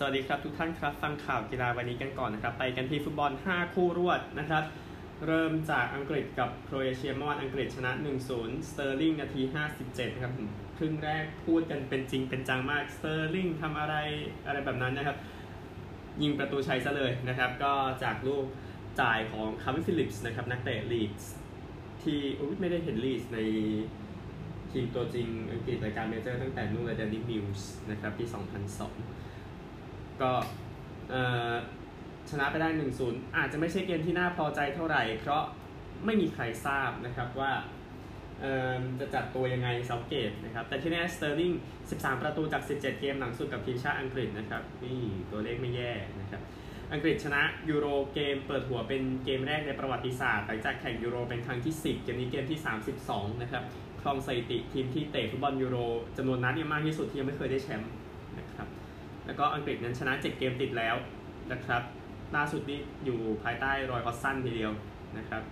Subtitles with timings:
[0.00, 4.64] สวัสดีครับทุกท่านครับ ฟังข่าวกีฬาวันนี้กันก่อนนะครับ ไปกันที่ฟุตบอล 5 คู่รวดนะครับ
[5.26, 7.92] เริ่มจากอังกฤษกับโครเอเชียเมื่อวานอังกฤษชนะ
[8.30, 9.42] 1-0 สเตอร์ลิงนาที
[9.78, 10.34] 57 นะครับ
[10.78, 13.94] ครึ่งแรกพูดกันเป็นจริงเป็นจังมาก สเตอร์ลิงทำอะไร
[14.46, 15.16] อะไรแบบนั้นนะครับ
[16.22, 17.72] ยิงประตูชัยซะเลยนะครับ ก็
[18.04, 18.44] จากลูก
[19.00, 21.32] จ่ายของคาลวิน ฟิลลิปส์นะครับ นักเตะลีดส์
[22.02, 22.20] ที่
[22.60, 23.38] ไม่ได้เห็นลีดส์ใน
[24.70, 29.27] ทีมตัวจริงอังกฤษรายการ major ตั้งแต่นู่นเลยแดนนี่ มิลส์นะครับปี2002
[30.22, 30.32] ก็
[32.30, 32.68] ชนะไปได้
[33.02, 35.42] 1-0 อาจจะไม่ใช่เกมที่น่าพอใจเท่าไหร่ เพราะ
[36.04, 37.52] ไม่มีใครทราบนะครับว่า
[39.00, 41.52] จะจัดตัวยังไงเซาธ์เกตนะครับ แต่ที่แน่สเตอร์ลิง
[41.86, 45.00] 13 ประตูจาก 17 เกมหลังสุดกับทีมชาติอังกฤษนะครับ นี่
[45.30, 46.42] ตัวเลขไม่แย่นะครับ
[46.92, 52.60] อังกฤษชนะยูโรเกมเปิดหัวเป็นเกมแรกในประวัติศาสตร์หลังจากแข่งยูโรเป็นครั้งที่ 10 เกมนี้เกมที่
[53.00, 53.62] 32 นะครับ
[54.00, 55.76] ครองสถิติทีมที่เตะฟุตบอลยูโร
[56.16, 57.90] จำนวนนัดเนี่ยมากที่สุดที่ยังไม่เคยได้แชมป์
[58.38, 58.67] นะครับ
[59.28, 60.96] แล้วก็อังกฤษนั้นชนะ 7 เกมติดแล้ว
[61.52, 61.82] นะครับ
[62.36, 64.72] ล่าสุดนี้อยู่ภายใต้รอยฮอดจ์สันทีเดียว
[65.18, 65.42] นะครับ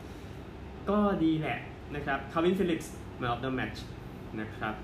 [0.91, 1.59] ก็ดีแหละ
[1.95, 3.85] นะครับคาลวินฟิลลิปส์ man of the match
[4.41, 4.75] นะครับ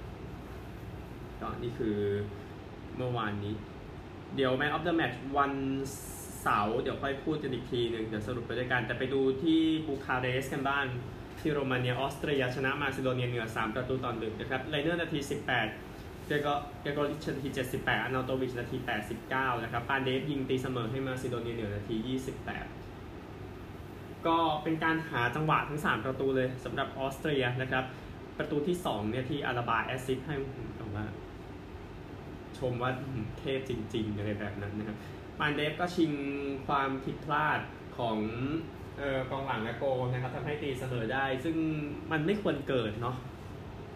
[1.40, 1.96] ก็นี่คือ
[2.96, 3.54] เมื่อวานนี้
[4.36, 5.52] เดี๋ยว man of the match วัน
[6.42, 10.84] เสาร์เดี๋ยวค่อยพูดกันอีกทีหนึ่งเดี๋ยวสรุปไปด้วยกัน แต่ไปดูที่บูคาเรสต์กันบ้าง
[11.40, 15.18] ที่โรมาเนียออสเตรียชนะมาซิโดเนียเหนือ 3 ประตูต่อหนึ่งนะครับไลเนอร์นาที
[15.58, 15.91] 18
[16.26, 16.48] เกรโก
[16.82, 18.76] เกรกอริตช์นาที 78อาร์เนาโตวิชนาที
[19.20, 21.96] 89 นะครับ ปานเดฟยิงตีเสมอให้มาซิโดเนียเหนือนาที
[22.98, 27.84] 28 ก็เป็นการหาจังหวะทั้ง 3 ประตูเลยสำหรับออสเตรียนะครับ
[28.38, 30.34] ประตูที่ 2 เนี่ยที่อลาบา assist ให้
[30.78, 31.06] ผมว่า
[32.58, 32.90] ชมว่า
[33.38, 34.96] เทพจริงๆอะไรแบบนั้นนะครับ
[35.38, 36.12] ปานเดฟก็ชิง
[36.66, 37.60] ความผิดพลาด
[37.98, 38.18] ของ
[38.98, 41.56] เออกองหลังและโกนะครับทำให้ตีเสมอได้ ซึ่ง
[42.12, 43.16] มันไม่ควรเกิดเนาะ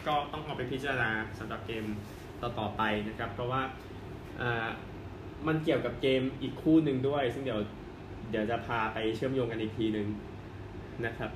[0.07, 1.85] ก็ต้องเอาไปพิจารณาสำหรับเกม
[2.43, 3.63] ต่อๆไปนะครับ เพราะว่า
[5.47, 7.61] มันเกี่ยวกับเกมอีกคู่หนึ่งด้วย ซึ่งเดี๋ยว
[8.31, 10.09] เดี๋ยวจะพาไปเชื่อมโยงกันอีกทีหนึ่ง
[11.07, 11.31] นะครับ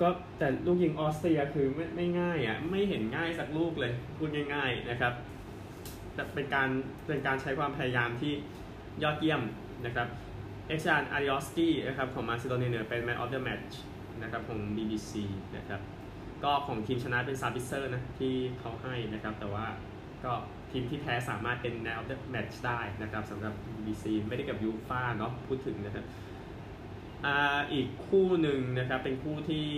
[0.00, 5.12] ก็แต่ลูกยิงออสเตรียคือไม่ไม่ง่ายอะ่ะไม่เห็นง่ายสักลูกเลยพูดง่าย ๆนะครับ
[6.14, 6.68] แต่เป็นการ
[7.06, 8.32] เป็นการใช้ความพยายามที่
[9.02, 9.42] ยอดเยี่ยม
[9.86, 10.08] นะครับ
[10.68, 13.80] เอ็ซยานอาลิออสกี้นะครับของมาซิโดเนียเป็น man of the match
[14.22, 15.12] นะครับของ BBC
[15.56, 15.80] นะครับ
[16.44, 19.66] ก็ของทีมชนะเป็นซาบิเซอร์นะที่เขาให้นะครับ แต่ว่า
[20.24, 20.32] ก็
[20.70, 26.04] ทีมที่แพ้สามารถเป็น man of the match ได้นะครับสำหรับ BBC ไม่ได้กับยูฟ่าเนาะพูดถึงนะครับ
[27.26, 29.68] อ่าอีกคู่หนึ่งนะครับเป็นคู่ที่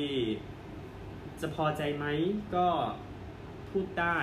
[1.41, 2.06] จะพอใจไหม
[2.54, 2.66] ก็
[3.70, 4.19] พูดได้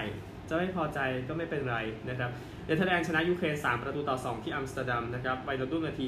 [0.50, 1.78] จะไม่พอใจก็ไม่เป็นไร
[2.10, 2.32] นะครับ
[2.66, 6.06] เนเธอร์แลนด์ชนะยูเครน3 ประตูต่อ 2 ที่อัมสเตอร์ดัมนะครับไวนัลดุมนาที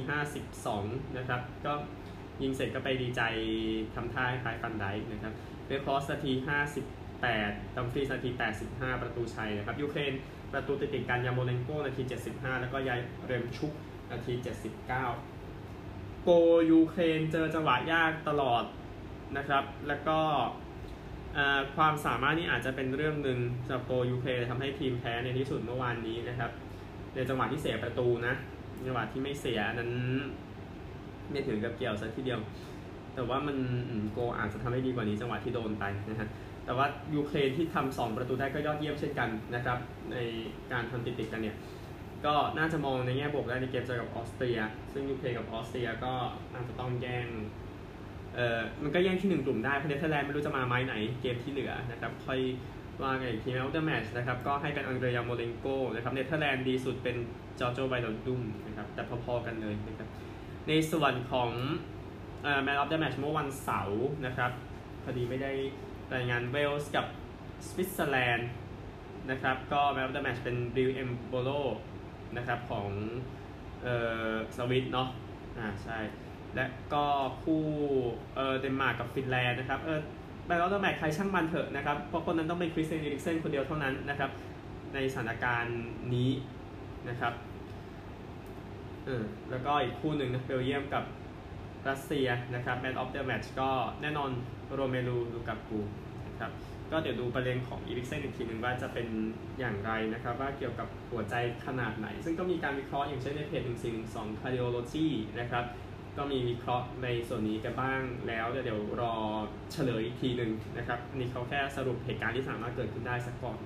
[0.57, 1.73] 52 นะครับก็
[2.41, 3.21] ยิงเสร็จก็ไปดีใจ
[3.95, 5.33] ทำท่าคล้ายฟันไดนะครับ
[5.67, 6.31] เวกฮอร์สท์นาที
[7.03, 8.29] 58ดัมฟรีส์นาที
[8.65, 10.13] 85 ประตูชัยนะครับยูเครน
[10.53, 12.01] ประตูติดติดกันยาร์โมเลนโกนาที
[12.31, 13.71] 75 แล้วก็ยาเรมชุก
[14.11, 14.33] นาที
[15.47, 16.29] 79 โก
[16.71, 18.63] ยูเครนเจอจังหวะยากตลอด
[19.37, 20.19] นะครับ แล้วก็
[21.75, 26.51] ความสามารถนี้อาจจะเป็นเรื่องหนึ่งสำหรับโกยูเครนทำให้ทีมแพ้ในที่สุดเมื่อวานนี้นะครับ
[27.15, 28.35] ในจังหวะที่เสียประตูนะ
[28.87, 29.91] จังหวะที่ไม่เสียนั้น
[31.31, 32.39] ไม่ถึงกับเกี่ยวซะทีเดียว
[33.15, 33.57] แต่ว่ามัน
[34.13, 36.29] โกอาจจะทำให้ดีกว่านี้จังหวะที่โดนไปนะฮะ
[36.65, 36.85] แต่ว่า
[37.15, 39.77] ยูเครนที่ทำสองประตูได้ก็ยอดเยี่ยมเช่นกันนะครับ
[40.11, 40.17] ใน
[40.71, 41.55] การทำติดๆกันเนี่ย
[42.25, 44.59] ก็น่าจะมองในแง่บวกได้ในเกมเจอกับออสเตรีย
[44.93, 46.13] ซึ่งยูเครนกับออสเตรียก็
[46.53, 47.27] น่าจะต้องแย่ง
[48.35, 52.39] เออมันก็แย่งที่หนึ่งกลุ่มได้เพราะเนเธอร์แลนด์ไม่รู้จะมาไม้ไหนเกมที่เหลือนะครับค่อย
[53.01, 57.15] ว่ากันอีกที man of the match นะครับก็ให้เป็นอังเดรยาร์โมเลนโกนะครับเนเธอร์แลนด์ดีสุดเป็น
[57.59, 60.07] จอร์จินโยไวนัลดุมนะครับแต่พอๆกันเลยนะครับ
[60.69, 61.49] ในส่วนของ
[62.63, 64.51] man of the match เมื่อวันเสาร์นะครับ
[65.03, 65.51] พอดีไม่ได้
[66.15, 67.05] รายงานเวลส์กับ
[67.67, 68.49] สวิตเซอร์แลนด์
[69.31, 71.49] นะครับ ก็ man of the match เป็นบรีลเอ็มโบโล
[72.37, 72.89] นะครับของ
[73.83, 73.95] เอ่
[74.29, 75.09] อสวิตเนาะ
[75.57, 75.99] อ่าใช่
[76.55, 77.05] และก็
[77.43, 77.63] คู่
[78.35, 79.99] เออเดนมาร์กกับฟินแลนด์นะครับเออ
[80.45, 84.31] man of the match ใครช่างมันเถอะนะครับ เพราะคนนั้นต้องเป็นคริสเตียนอีริกเซนคนเดียวเท่านั้นนะครับ
[84.93, 85.79] ในสถานการณ์
[86.13, 86.31] นี้
[87.09, 87.33] นะครับ
[89.51, 91.03] แล้วก็อีกคู่หนึ่งนะเบลเยียมกับ
[91.89, 93.69] รัสเซียนะครับ man of the match ก็
[94.01, 94.31] แน่นอน
[94.73, 95.79] โรเมลูลูกากู
[96.27, 96.51] นะครับ
[96.91, 99.07] ก็เดี๋ยวดูประเด็นของอีริกเซนอีกทีหนึ่งว่าจะเป็น
[99.59, 101.35] อย่างไรนะครับ ว่าเกี่ยวกับหัวใจ
[101.65, 105.07] ขนาดไหน ซึ่งก็มีการวิเคราะห์อย่างเช่นในเพจ 1 4 1 2 cardiology
[105.39, 105.65] นะครับ
[106.17, 109.15] ก็มีวิเคราะห์ในส่วนนี้กันบ้างแล้วเดี๋ยวรอ
[109.71, 113.59] เฉลยอีกทีหนึ่งนะครับนี่เขาแค่สรุปเหตุการณ์ที่สามารถเกิดขึ้นได้สักก่อน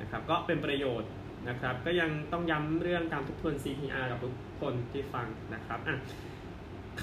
[0.00, 1.10] นะครับก็เป็นประโยชน์
[1.48, 5.96] นะครับ ก็ยังต้องย้ำเรื่องการทบทวน CPR กับทุกคนที่ฟังนะครับอะ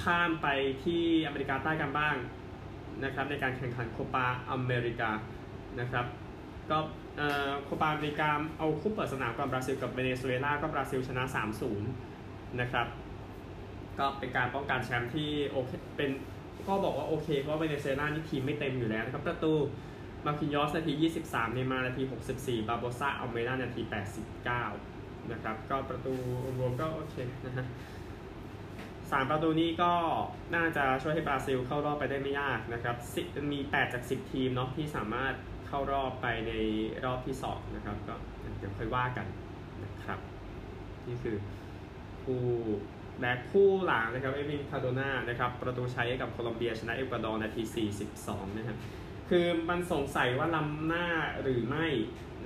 [0.01, 0.47] ข้ามไป
[0.83, 2.15] ที่อเมริกาใต้กันบ้าง
[3.03, 5.11] นะครับในการแข่งขันโคปาอเมริกา
[5.79, 6.05] นะครับ
[6.69, 6.77] ก็
[7.63, 11.23] โคปาอเมริกาเอาคู่เปิดสนามกับบราซิลกับเวเนซุเอลาก็บราซิลชนะ
[11.91, 12.87] 3-0 นะครับ
[13.99, 16.09] ก็เป็นการป้องกันแชมป์ที่โอเคเป็น
[16.67, 19.53] ก็บอกว่าโอเคเพราะเวเนซุเอลานี่ทีมไม่เต็มอยู่แล้วนะครับประตู
[20.27, 20.94] มาร์กินญอสนาที
[21.24, 22.03] 23 เนย์มาร์นาที
[22.35, 23.81] 64 บาร์โบซ่าอัลเมด้านาที
[24.56, 26.13] 89 นะครับ ก็ประตู
[26.57, 27.15] รวมก็โอเค
[27.45, 27.65] นะฮะ
[29.12, 29.91] สามประตูนี้ก็
[30.56, 32.95] น่าจะช่วยให้บราซิลเข้ารอบไปได้ไม่ยากนะครับ
[33.53, 35.33] มี 8 จาก 10 ทีมเนาะที่สามารถ
[35.68, 36.53] เข้ารอบไปใน
[37.06, 38.15] รอบที่ 2 นะครับ ก็
[38.57, 39.27] เดี๋ยวค่อยว่ากัน
[39.83, 40.19] นะครับ
[41.07, 41.35] นี่คือ
[42.23, 42.44] คู่
[43.19, 48.77] แบ็คคู่หลังนะครับ เอวินคาโดนานะครับ ประตูใช้กับโคลอมเบียชนะเอกวาดอร์นาที 42 นะครับ
[49.29, 51.06] คือมันสงสัยว่าล้ำหน้า
[51.41, 51.88] หรือไม่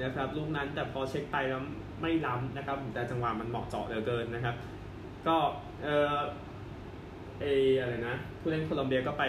[0.04, 1.62] นะครับลูกนั้นแต่พอเช็คไปแล้ว
[2.02, 4.56] ไม่ล้ำนะครับ แต่จังหวะมันเหมาะเจาะเหลือเกินนะครับ
[5.28, 5.38] ก็
[5.84, 5.88] เอ
[6.18, 6.20] อ
[7.42, 7.46] เอ
[7.80, 9.24] อะไรนะ ผู้เล่นโคลอมเบียก็ไป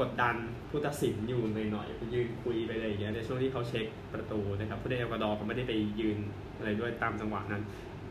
[0.00, 0.36] กดดัน
[0.70, 6.18] ผู้ตัดสินอยู่หน่อยๆไปยืนคุยไปอะไรอย่างเงี้ยในช่วงที่เขาเช็คประตูนะครับผู้เล่นเอกวาดอร์ก็ไม่ได้ไปยืน
[6.56, 7.62] อะไรด้วยตามจังหวะนั้น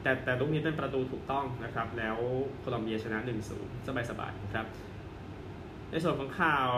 [0.01, 2.17] แต่แต่ลูกนี้เป็นประตูถูกต้องนะครับ แล้ว
[2.59, 3.17] โคลอมเบียชนะ
[3.57, 4.65] 1-0สบายๆนะครับ
[5.89, 6.69] ในส่วนของข่าว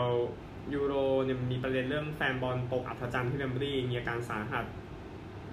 [0.74, 0.94] ยูโร
[1.24, 4.64] เนี่ยมีประเด็นเรื่องแฟนบอลตกอัธจันทร์ที่เบมบรีมีอาการสาหัส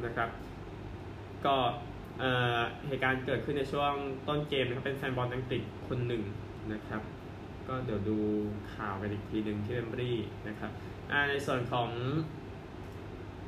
[0.06, 0.30] นะครับ
[1.46, 1.56] ก็
[2.88, 3.94] เหตุการณ์เกิดขึ้นในช่วง
[4.28, 6.24] ต้นเกมนะครับเป็นแฟนบอลอังกฤษคนหนึ่ง
[6.74, 7.02] นะครับ
[7.68, 8.18] ก็เดี๋ยวดู
[8.74, 10.12] ข่าวกันอีกทีหนึ่งที่เบมบรี
[10.48, 10.72] นะครับ
[11.30, 11.90] ในส่วนของ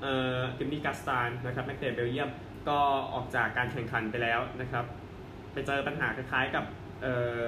[0.01, 2.29] เอ่อกิมมี่กาสตานนะครับนักเตะเบลเยียม
[2.69, 2.79] ก็
[3.13, 4.85] ออกจากการแข่งขันไปแล้วนะครับ
[5.53, 6.65] ไปเจอปัญหาคล้ายๆกับ
[7.01, 7.47] เอ่อ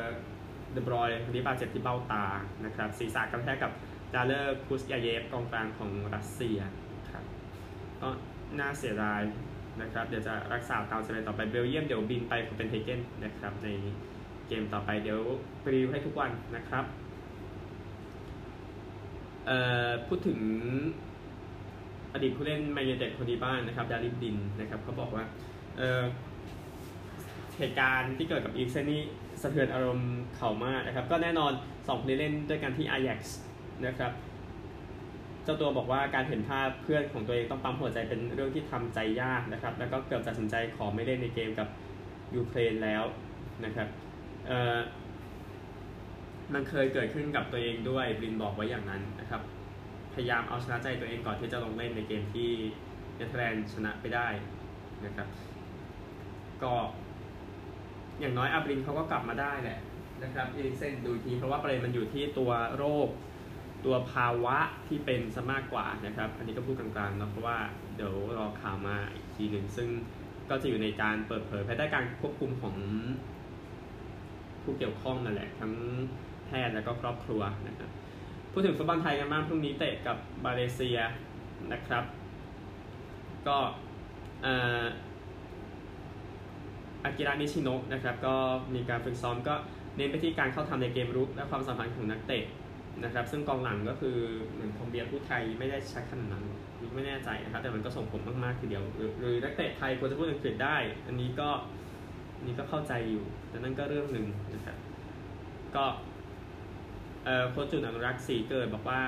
[0.73, 2.25] เดอบรอยน์คนนี้บาดเจ็บที่เบ้าตา
[2.65, 3.71] นะครับศีรษะกระแทกกับ
[4.13, 6.57] ดาเลอร์คุซยาเยฟกองกลางของรัสเซีย
[7.11, 7.23] ครับ
[8.01, 8.09] ก็
[8.59, 9.21] น่าเสียดาย
[9.81, 13.67] นะครับ เดี๋ยวจะรักษาตามสเปนต่อไปเบลเยียมเดี๋ยวบินไปโคเปนเฮเกนนะครับ ใน
[14.47, 15.19] เกมต่อไปเดี๋ยว
[15.71, 16.85] รีวิวให้ทุกวันนะครับ
[19.45, 20.39] เอ่อพูดถึง
[22.13, 25.23] อดีตผู้เล่นแมนยูไนเต็ดคนนี้บ้างนะครับ ดาลีย์บลินด์นะครับเขาบอกว่า
[25.77, 26.03] เอ่อ
[27.57, 29.01] เหตุการณ์ที่เกิดกับอีกเซนนี่
[29.41, 31.51] สะเทือนอารมณ์เขามากนะครับ ก็แน่นอน
[31.87, 33.29] สองคนเล่นด้วยกันที่อายักซ
[33.87, 34.11] นะครับ
[35.43, 41.67] เจ้าตัวบอกว่าการเห็นภาพเพื่อนของตัวเองต้องปั๊มหัวใจเป็นเรื่องที่ทำใจยากนะครับ แล้วก็เกือบตัดสินใจขอไม่เล่นในเกมกับ
[42.35, 43.03] ยูเครนแล้ว
[43.65, 43.87] นะครับ
[44.47, 44.77] เออ
[46.53, 49.41] มันเคยเกิดขึ้นกับตัวเองด้วยบลินบอกไว้อย่างนั้นนะครับ
[50.13, 52.49] พยายามเอาชนะใจตัวเองก่อนที่จะลงเล่นในเกมที่
[53.15, 54.27] เนเธอร์แลนด์ชนะไปได้
[55.05, 55.27] นะครับ
[56.63, 56.73] ก็
[58.19, 59.79] อย่างน้อยอับรินเขาก็กลับมาได้แหละ
[60.23, 63.07] นะครับเอริเซนดูทีเพราะว่าประเด็นมันอยู่ที่ตัวโรค
[63.85, 67.57] ตัวภาวะที่เป็นซะมากกว่านะครับ อันนี้ก็พูดกลางๆนะเพราะว่า
[67.95, 69.89] เดี๋ยวรอข่าวมาอีกทีหนึ่งซึ่ง
[70.49, 72.75] ก็จะอยู่ในการเปิดเผยภายใต้การควบคุมของ
[74.63, 75.73] ผู้เกี่ยวข้องนั่นแหละ ทั้ง
[76.45, 77.89] แพทย์และก็ครอบครัวนะครับ
[78.51, 80.97] พูดถึงฟุตบอลไทยกันบ้างพรุ่งนี้เตะกับมาเลเซีย
[81.73, 82.03] นะครับ
[83.47, 83.57] ก็
[84.45, 88.35] อากิระนิชิโนะนะครับ ก็
[88.75, 89.55] มีการฝึกซ้อมก็
[89.95, 92.43] เน้นไปที่การเข้าทำในเกมรุกและความสัมพันธ์ของนักเตะ
[93.03, 94.17] นะครับ ซึ่งกองหลังก็คือ
[94.51, 96.45] เหมือนคอมเบียผู้ไทยไม่ได้ใช้ขนาดนั้น
[96.95, 98.83] ไม่แน่ใจนะครับ แต่มันก็ส่งผลมากๆทีเดียว
[99.19, 101.49] หรือนักเตะไทยควรจะพูดอังกฤษได้ อันนี้ก็
[102.45, 104.77] นี่ก็เข้าใจอยู่ แต่นั่นก็เรื่องหนึ่งนะครับ
[105.75, 105.85] ก็
[107.49, 109.01] โค้ชจุนอนุรักษ์สีเกิดบอกว่า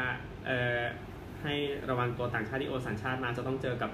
[1.44, 1.54] ให้
[1.90, 3.92] ระวังตัวต่างชาติที่โอสัญชาติมาจะต้องเจอกับ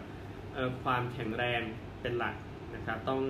[0.84, 1.62] ความแข็งแรง
[2.02, 2.36] เป็นหลัก
[2.76, 3.22] นะครับ ต้อง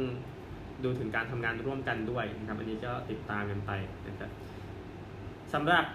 [0.83, 3.71] ดูถึงการทำงานร่วมกันด้วยนะครับ อันนี้ก็ติดตามกันไป
[4.07, 4.29] นะครับ
[5.53, 5.85] สำหรับ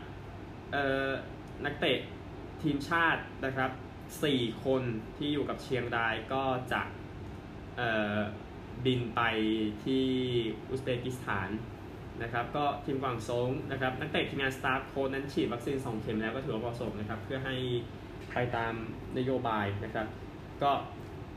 [1.64, 1.98] นักเตะ
[2.62, 3.70] ทีมชาตินะครับ
[4.18, 4.82] 4 คน
[5.16, 6.82] ที่อยู่กับเชียงรายก็จะ
[8.84, 9.20] บินไป
[9.84, 10.06] ที่
[10.68, 11.50] อุซเบกิสถาน
[12.22, 17.56] นะครับก็ทีมกวางซงนะครับนักเตะทีมงานสตาร์โค้นั้นฉีดวัคซีน 2 เข็มแล้วก็ถือว่าเหมาะสมนะครับ เพื่อให้
[18.32, 18.74] ไปตาม
[19.18, 20.06] นโยบายนะครับ
[20.62, 20.70] ก็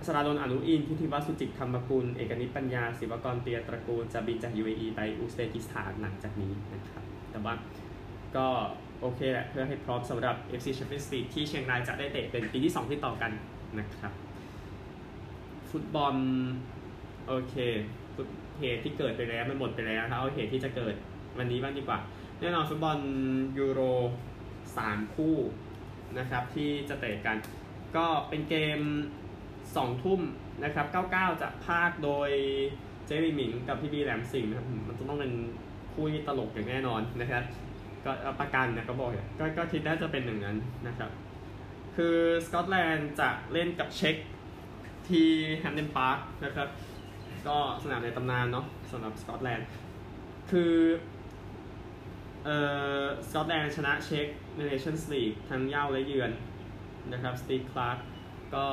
[0.05, 7.53] สราดนอนุอินทิติวัสุจิกธรรมกุล เอกนิปัญญาศิวกรเตียตระกูล จะบินจาก UAE ไปอุซเบกิสถานหลังจากนี้นะครับ แต่ว่า
[8.37, 8.47] ก็
[9.01, 13.31] โอเคแหละเพื่อให้พร้อมสำหรับ FC Champions League ที่เชียงรายจะได้เตะเป็นปีที่ 2 ที่ต่อกัน
[13.79, 14.11] นะครับ
[15.71, 16.15] ฟุตบอล
[17.27, 17.55] โอเค
[18.59, 20.95] เหตุที่เกิดไปแล้วมันหมดไปแล้วเอาเหตุที่จะเกิด
[21.37, 21.99] วันนี้บ้างดีกว่า
[22.39, 22.97] แน่นอนฟุตบอล
[23.57, 23.81] ยูโร
[24.67, 25.35] 3 คู่
[26.19, 27.37] นะครับที่จะเตะกัน
[27.97, 28.79] ก็เป็นเกม
[29.41, 30.21] 2 ทุ่ม
[30.63, 32.29] นะครับ 99 จะพากโดย
[33.05, 35.33] เจมี่หมิงกับพี่บีแหลมสิงห์นะครับมันต้องเป็น
[35.93, 37.43] คู่ที่ตลกอย่างแน่นอนนะครับ
[38.05, 39.09] ก็ประกันนะก็บอก
[39.39, 40.57] ก็ก็คิดน่าจะเป็นหนึ่งนั้น
[40.87, 41.11] นะครับ
[41.95, 44.15] คือสกอตแลนด์จะเล่นกับเช็ก
[45.07, 46.69] ที่แฮมเดนพาร์คนะครับ
[47.47, 49.67] ก็สนามในตำนานเนาะสำหรับสกอตแลนด์
[50.51, 50.73] คือ
[52.45, 52.57] เอ่
[53.01, 56.31] อสกอตแลนด์ชนะเช็กในเนชั่นส์ลีกทั้งเหย้าและเยือน
[57.11, 57.97] นะครับสตีฟคลาร์ก
[58.55, 58.65] ก็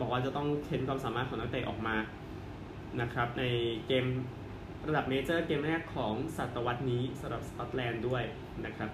[0.00, 1.96] บอกว่าจะต้องเค้นความสามารถของนักเตะออกมา
[3.00, 3.44] นะครับใน
[3.86, 4.06] เกม
[4.88, 8.22] ระดับ major เกมแรกของศตวรรษนี้สำหรับสกอตแลนด์ด้วย
[8.64, 8.90] นะครับ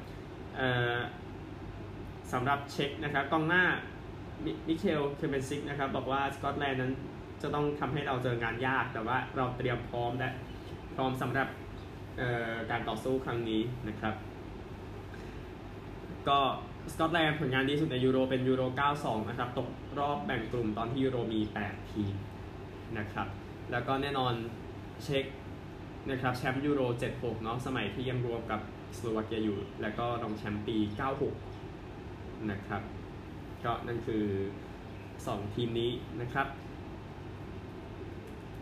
[2.33, 3.64] สำหรับเช็คนะครับกองหน้า
[4.69, 6.93] มิคาเอลเคิร์เมนชิกนะครับบอกว่าสกอตแลนด์นั้น
[7.43, 10.31] จะต้องทำให้เราเจองานยาก แต่ว่าเราเตรียมพร้อมและ
[10.95, 11.49] พร้อมสำหรับ
[12.71, 14.14] การต่อสู้ครั้งนี้นะครับ
[16.28, 16.38] ก็
[16.93, 18.62] สกอตแลนด์ผลงานดีสุดในยูโรเป็นยูโร
[18.97, 22.14] 92 นะครับ ตกรอบแบ่งกลุ่มตอนที่ยูโรมี 8 ทีม
[22.99, 23.28] นะครับ
[23.71, 24.33] แล้วก็แน่นอน
[25.05, 25.25] เช็ค
[26.10, 26.80] นะครับแชมป์ยูโร
[27.12, 28.60] 76 เนาะสมัยที่ยังรวมกับ
[28.96, 30.76] สโลวาเกียอยู่ แล้วก็รองแชมป์ปี
[31.62, 32.82] 96 นะครับ
[33.64, 34.25] ก็นั่นคือ
[34.88, 36.46] 2 ทีมนี้นะครับ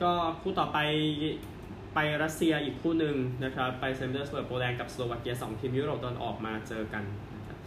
[0.03, 0.79] ก็คู่ต่อไป
[1.95, 7.59] ไปรัสเซียอีกคู่หนึ่งนะครับ ไปเซนต์ปีเตอร์สเบิร์กโปแลนด์กับสโลวาเกีย 2 ทีมยุโรปตอนออกมาเจอกันนะครับ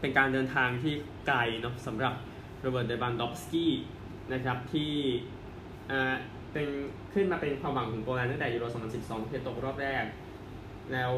[0.00, 0.94] เป็นการเดินทางที่
[1.26, 2.14] ไกลเนาะสำหรับ
[2.60, 3.72] โรเบิร์ตเลวานดอฟสกี้
[4.32, 4.92] นะครับที่
[6.52, 6.68] เป็น
[7.12, 8.64] ขึ้นมาเป็นความหวังของโปแลนด์ตั้งแต่ยูโร
[8.98, 10.04] 2012ที่ตกรอบแรก
[10.92, 11.12] แล้ว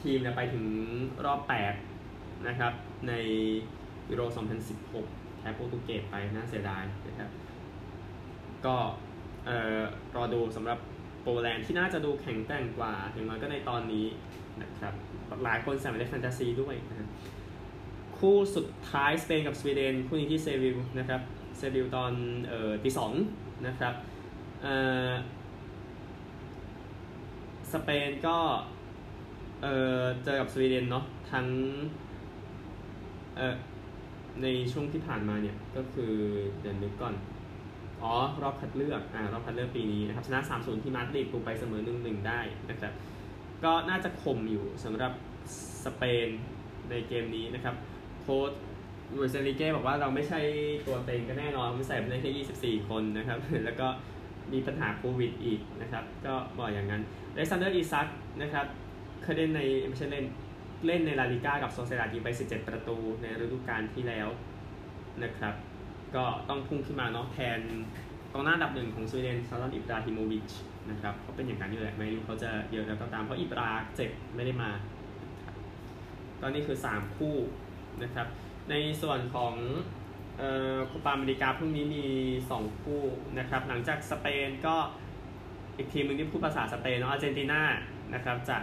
[0.00, 0.64] ทีมเนี่ยไปถึง
[1.26, 1.40] รอบ
[1.94, 2.72] 8 นะครับ
[3.08, 3.12] ใน
[4.10, 4.22] ยูโร
[4.82, 7.30] 2016 แพ้โปรตุเกสไปน่าเสียดายนะครับ
[8.66, 8.76] ก็
[9.46, 9.80] เอ่อ
[10.16, 10.78] รอดูสำหรับ
[11.22, 14.06] โปแลนด์ที่น่าจะดูแข็งแกร่งกว่าอย่างน้อยก็ในตอนนี้
[14.62, 14.94] นะครับ
[15.44, 17.08] หลายคนใส่มาในแฟนตาซีด้วยนะ
[18.18, 21.20] คู่สุดท้ายสเปนกับสวีเดนคู่นี้ที่เซวิลนะครับ
[21.58, 22.12] เซวิลตอน
[22.48, 23.12] เอ่อตีสอง
[23.66, 23.94] นะครับ
[27.72, 28.38] สเปนก็
[29.62, 29.66] เอ
[29.98, 31.46] อเจอกับสวีเดนเนาะทั้ง
[33.36, 33.56] เออ
[34.42, 36.12] ในช่วงที่ผ่านมาเนี่ยก็คือ
[36.60, 37.14] เดี๋ยวนึกก่อน
[38.02, 42.92] อ๋อ รอบคัดเลือกอ่ารอบคัดเลือกปีนี้นะครับชนะ 3-0 ที่มาดริดปูไปเสมอ 1-1 ได้นะครับ
[43.64, 45.12] ก็น่าจะคมอยู่สำหรับ
[45.84, 46.28] สเปน
[46.90, 47.74] ในเกมนี้นะครับ
[48.20, 48.52] โค้ช
[49.14, 50.40] หลุยส์เอ็นริเก้บอกว่าเราไม่ใช่
[50.86, 53.88] ตัวเต็งก็แน่นอนไม่ใส่ได้แค่ 24 คนนะครับ แล้วก็
[54.52, 57.02] มีปัญหาโควิดอีกนะครับ ก็บอกอย่างนั้น
[57.34, 58.06] อเล็กซานเดอร์อิซัค
[58.42, 58.66] นะครับ
[59.22, 60.26] เคยเล่นในไม่ใช่เล่น
[60.86, 64.28] เล่นในลาลิก้ากับโซเซียดัดยิงไป 17 ประตูในฤดูกาลที่แล้ว
[65.22, 65.54] นะครับ
[66.16, 67.60] ก็ต้องพุ่งขึ้นมาเนาะแทน
[68.32, 70.50] กองหน้าดับหนึ่งของสวีเดนซาลอนอิบราฮิโมวิช
[70.90, 74.70] นะครับเขาเป็นอย่างนั้นอยู่แหละไม่รู้เขาจะเยอะแล้วก็ตามเพราะอิบราเจ็บไม่ได้มา
[76.42, 77.36] ตอนนี้คือ 3 คู่
[78.02, 78.26] นะครับ
[78.70, 79.54] ในส่วนของ
[80.90, 82.04] คูปาอเมริกาพรุ่งนี้มี
[82.48, 83.02] 2 คู่
[83.38, 84.76] นะครับ หลังจากสเปนก็
[85.76, 87.62] อีกทีมนึงที่พูดภาษาสเปนเนาะอาร์เจนตินา
[88.14, 88.58] นะครับจะ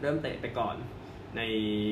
[0.00, 0.76] เริ่มเตะไปก่อน
[1.36, 1.40] ใน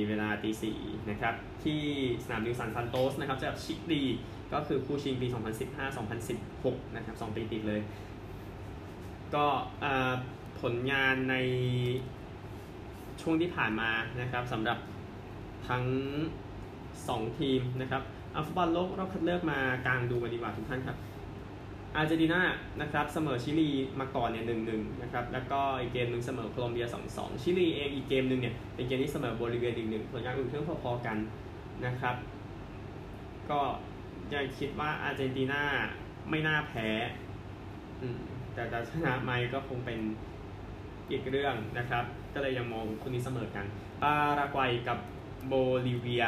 [0.08, 0.78] เวลาตีสี่
[1.10, 1.80] นะครับ ที่
[2.24, 4.02] สนามนิลตันซันโตสนะครับจะชิคดี
[4.52, 5.26] ก็คือคู่ชิงปี
[6.10, 7.80] 2015-2016 นะครับ 2 ปีติดเลย
[9.34, 9.46] ก็
[10.60, 11.36] ผลงานใน
[13.20, 13.90] ช่วงที่ผ่านมา
[14.20, 14.78] นะครับสำหรับ
[15.68, 15.84] ทั้ง
[16.66, 20.96] 2 ทีมนะครับ เอาฟุตบอลโลกรอบคัดเลือกมากลางดูกันดีกว่าทุกท่านครับ
[21.96, 22.40] อาร์เจนตินา
[22.80, 23.68] นะครับเสมอชิลี
[24.00, 31.16] มาก่อนเนี่ยหนึ่งหนึ่งนะครับ แล้วก็อีกเกมหนึ่งเสมอโคลอมเบียสองสองชิลีเองอีกเกมหนึ่งเนี่ยเป็นเกมที่เสมอโบลิเวียหนึ่งหนึ่งผลงานอื่นเพื่อพอๆกัน
[31.86, 32.16] นะครับ
[33.50, 33.60] ก็
[34.32, 35.62] ยังคิดว่าอาร์เจนตินา
[36.30, 36.88] ไม่น่าแพ้
[38.54, 39.98] แต่จะชนะไหมก็คงเป็น
[41.10, 43.64] อีกเรื่องนะครับ ก็เลยยังมองคนนี้เสมอกัน
[44.02, 44.98] ปารากวัยกับ
[45.48, 45.52] โบ
[45.86, 46.24] ลิเวีย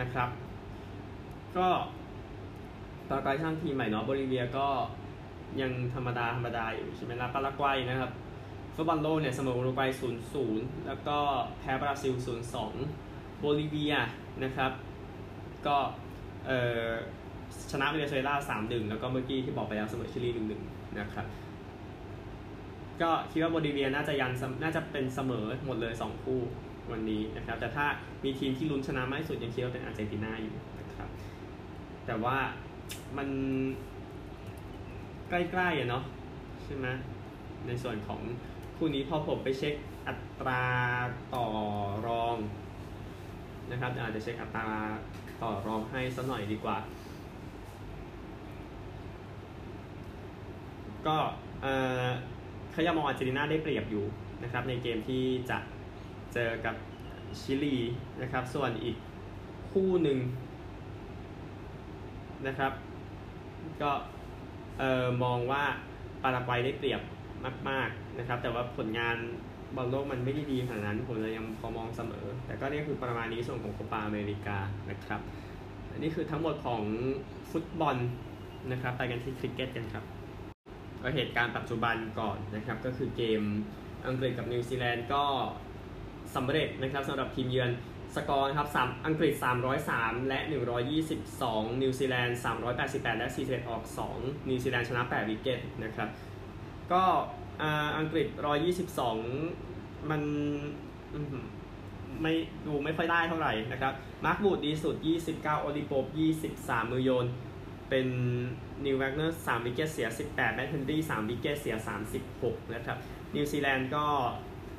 [0.00, 0.28] นะครับ
[1.56, 1.68] ก็
[3.08, 4.66] ปารากวัยช่างทีมใหม่เนาะโบลิเวียก็
[5.60, 8.10] ยังธรรมดาธรรมดาอยู่ใช่ไหมล่ะปารากวัยนะครับ
[8.74, 9.90] ฟุตบอลโลกเนี่ยเสมออุรุกวัย
[10.38, 11.18] 0-0 แล้วก็
[11.58, 12.14] แพ้บราซิล
[12.76, 13.94] 0-2 โบลิเวีย
[14.44, 14.72] นะครับ
[15.66, 15.76] ก็
[16.46, 16.90] เอ่อ
[17.70, 20.30] ชนะเวเนซุเอลา3-1 แล้วก็เมื่อกี้ที่บอกไปแล้วเสมอชิลี
[20.64, 21.26] 1-1 นะครับ
[23.02, 24.32] ก็คิดว่าโบลิเวียน่าจะยัน
[24.62, 26.40] น่าจะเป็นเสมอหมดเลย 2 คู่
[26.92, 27.86] วันนี้นะครับ แต่ถ้า
[28.24, 30.54] มีทีมที่ลุ้นชนะมากที่สุดยังคิดว่าเป็นอาร์เจนตินาอยู่
[32.06, 32.36] แต่ว่า
[33.16, 33.28] มัน
[35.28, 36.04] ใกล้ๆอะเนาะ
[36.64, 36.86] ใช่ไหม
[37.66, 38.20] ในส่วนของ
[38.76, 39.74] คู่นี้พอผมไปเช็ค
[40.06, 40.64] อัตรา
[41.34, 41.46] ต่อ
[42.06, 42.36] รอง
[43.70, 44.68] นะครับอาจจะเช็คอัตรา
[45.42, 46.78] ต่อรองให้สักหน่อยดีกว่า
[51.06, 51.16] ก็
[52.72, 54.04] เขายังมองอาร์เจนตินาได้เปรียบอยู่
[54.42, 55.58] นะครับในเกมที่จะ
[56.34, 56.74] เจอกับ
[57.40, 57.76] ชิลี
[58.22, 58.96] นะครับ ส่วนอีก
[59.70, 60.18] คู่หนึ่ง
[62.46, 62.72] นะครับ
[63.82, 63.90] ก็
[64.78, 65.64] เออมองว่า
[66.22, 67.02] ปารากวัยได้เปรียบ
[67.70, 69.16] มาก ๆนะครับ แต่ว่าผลงาน
[69.76, 74.58] บอลโลกมันไม่ได้ดีขนาดนั้นผมเลยยังพอมองเสมอ แต่ก็นี่คือประมาณนี้ส่วนของโคปาอเมริกา
[74.90, 75.20] นะครับ
[75.90, 76.82] อันนี้คือทั้งหมดของ
[77.50, 77.96] ฟุตบอล
[78.72, 80.04] นะครับไปกันที่คริกเก็ตกันครับ
[81.14, 83.42] เหตุการณ์ปัจจุบันก่อนนะครับ ก็คือเกม
[84.06, 85.24] อังกฤษกับนิวซีแลนด์ก็
[86.36, 87.70] สำเร็จนะครับสำหรับทีมเยือน
[88.16, 89.34] สกอร์นะครับ3อังกฤษ
[89.82, 90.38] 303 และ
[91.10, 92.38] 122 นิวซีแลนด์
[92.78, 93.82] 388 และ 41 ออก
[94.16, 96.08] 2 นิวซีแลนด์ชนะ 8 wicket นะครับ
[96.92, 97.02] ก็
[97.98, 98.26] อังกฤษ
[99.18, 100.22] 122 มัน
[102.22, 102.34] ไม่
[102.66, 103.92] ดูไม่ค่อยได้เท่าไหร่นะครับ
[104.24, 104.96] มาร์ควูดดีสุด
[105.28, 106.04] 29 โอลลี่โป๊ป
[106.48, 107.26] 23 มือโยน
[107.90, 108.06] เป็น
[108.84, 111.76] นีลแวกเนอร์3 wicket เสีย 18 แมทเฮนรี่ 3 wicket เสีย
[112.24, 112.98] 36 นะครับ
[113.34, 114.06] นิวซีแลนด์ก็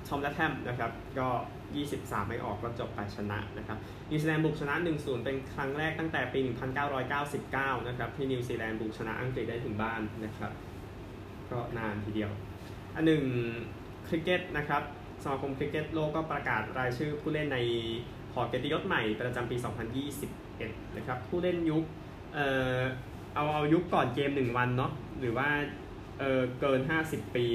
[0.07, 1.27] ทอมเลแทมนะครับก็
[1.77, 3.77] 23 ไม่ออกก็จบไปชนะนะครับ
[4.09, 6.39] นิวซีแลนด์บุกชนะ 1-0 เป็นครั้งแรกตั้งแต่ปี
[7.13, 10.51] 1999 นะครับที่นิวซีแลนด์บุกชนะอังกฤษได้ถึงบ้านนะครับ
[11.51, 12.31] ก็นานทีเดียว
[12.95, 13.23] อันหนึ่ง
[14.07, 14.81] คริกเก็ตนะครับ
[15.23, 17.59] สมาคมคริกเก็ตโลกก็ประกาศรายชื่อผู้เล่นใน
[18.33, 19.57] หอเกียรติยศใหม่ประจำปี
[20.21, 21.83] 2021 นะครับผู้เล่นยุค
[22.33, 22.79] เอ่อ
[23.35, 25.49] เอาเอายุคก่อนเกม 1 วันเนาะหรือว่า
[26.19, 26.79] เออเกิน
[27.09, 27.45] 50 ปี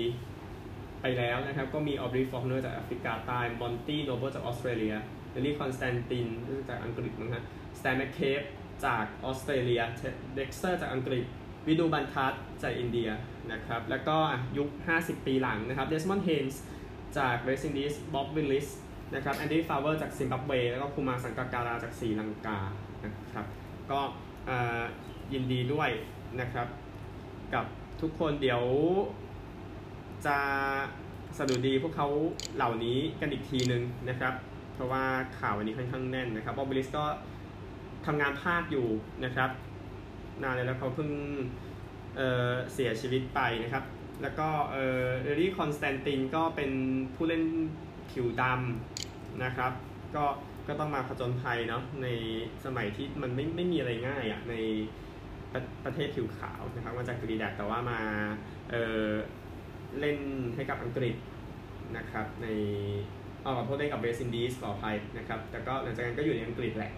[1.02, 4.94] ไปแล้วนะครับ ก็มีออบรีฟอล์กเนอร์จากแอฟริกาใต้มอนตี้โนเบิลจากออสเตรเลีย
[5.32, 6.26] เลียรี่คอนสแตนติน
[6.68, 7.44] จากอังกฤษนะฮะ
[7.78, 8.40] สแตนแมคเคบ
[8.86, 9.82] จากออสเตรเลีย
[10.36, 11.24] เท็ดเด็กซ์เตอร์จากอังกฤษ
[11.68, 13.10] วินูมันกัดจากอินเดีย
[13.52, 14.16] นะครับ แล้วก็
[14.58, 16.62] ยุค 50 ปีหลังนะครับเดสมอนด์เฮนส์
[17.18, 18.68] จากเวสต์อินดีสบ๊อบวิลลิส
[19.14, 22.58] นะครับแอนดี้ฟาวเวอร์จากซิมบับเว แล้วก็คูมาสังกักการาจากศรีลังกา
[23.04, 23.46] นะครับ
[23.90, 24.00] ก็
[25.32, 25.90] ยินดีด้วย
[26.40, 26.68] นะครับ
[27.54, 27.64] กับ
[28.00, 28.62] ทุกคนเดี๋ยว
[30.26, 30.36] จะ
[31.38, 32.08] สดุดีพวกเขา
[32.56, 34.34] เหล่านี้กันอีกทีนึงนะครับ
[34.74, 35.04] เพราะว่า
[35.38, 37.04] ข่าววันนี้ค่อนข้างแน่นนะครับบ๊อบวิลลิสก็
[38.06, 38.86] ทำงานพากย์อยู่
[39.24, 39.50] นะครับ
[40.42, 41.10] นานเลยแล้วเขาเพิ่ง
[42.16, 43.84] เสียชีวิตไปนะครับ
[44.22, 46.70] แล้วก็เลียรี่คอนสแตนตินก็เป็น
[47.14, 47.44] ผู้เล่น
[48.10, 49.72] ผิวดำนะครับ
[50.16, 50.24] ก็
[50.68, 52.08] ก็ต้องมาผจญภัยเนาะใน
[52.64, 54.54] สมัยที่มันไม่ไม่มีอะไรง่ายอะ่ะใน
[55.52, 58.00] ประประเทศผิวขาวนะครับมาจากกรีแดดแต่ว่ามา
[58.70, 59.06] เออ
[60.00, 60.18] เล่น
[60.54, 61.14] ให้กับอังกฤษ
[61.96, 62.46] นะครับใน
[63.44, 66.92] อ๋อขอโทษเล่นกับเบสินดีสขออภัยนะครับแต่ก็หลังจากนั้นก็อยู่ในอังกฤษแหละ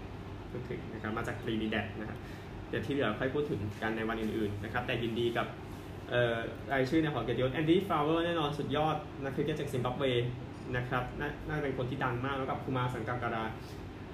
[0.51, 2.19] พูดถึงนะครับมาจากทรีนิแดดนะครับ
[2.69, 5.47] เดี๋ยวที่เหลือค่อยพูดถึงกันในวันอื่นๆนะครับแต่ยินดีกับ
[6.73, 10.05] รายชื่อในหอเกียรติยศแอนดี้ฟาวเวอร์แน่นอนสุดยอดนักคริกเก็ตจากซิมบับเว
[10.77, 11.05] นะครับ
[11.49, 13.45] น่าเป็นคนที่ดังมากแล้วกับคูมาสังกักการา